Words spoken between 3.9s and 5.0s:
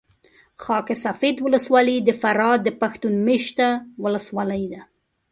ولسوالي ده